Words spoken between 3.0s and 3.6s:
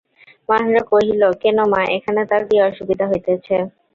হইতেছে।